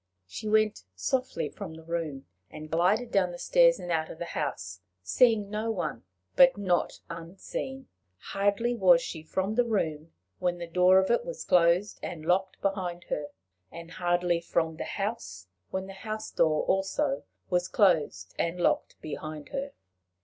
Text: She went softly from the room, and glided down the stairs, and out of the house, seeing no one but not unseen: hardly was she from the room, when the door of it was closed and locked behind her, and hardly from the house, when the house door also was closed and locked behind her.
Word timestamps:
She 0.25 0.49
went 0.49 0.83
softly 0.95 1.47
from 1.47 1.75
the 1.75 1.83
room, 1.83 2.25
and 2.49 2.71
glided 2.71 3.11
down 3.11 3.31
the 3.31 3.37
stairs, 3.37 3.77
and 3.77 3.91
out 3.91 4.09
of 4.09 4.17
the 4.17 4.25
house, 4.33 4.79
seeing 5.03 5.51
no 5.51 5.69
one 5.69 6.05
but 6.35 6.57
not 6.57 7.01
unseen: 7.07 7.87
hardly 8.17 8.73
was 8.73 8.99
she 9.03 9.21
from 9.21 9.53
the 9.53 9.63
room, 9.63 10.11
when 10.39 10.57
the 10.57 10.65
door 10.65 10.97
of 10.97 11.11
it 11.11 11.23
was 11.23 11.43
closed 11.43 11.99
and 12.01 12.25
locked 12.25 12.59
behind 12.63 13.03
her, 13.09 13.27
and 13.71 13.91
hardly 13.91 14.41
from 14.41 14.77
the 14.77 14.85
house, 14.85 15.49
when 15.69 15.85
the 15.85 15.93
house 15.93 16.31
door 16.31 16.63
also 16.63 17.21
was 17.51 17.67
closed 17.67 18.33
and 18.39 18.59
locked 18.59 18.99
behind 19.03 19.49
her. 19.49 19.71